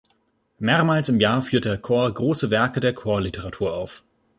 [0.57, 4.03] Mehrmals im Jahr führt der Chor große Werke der Chorliteratur auf.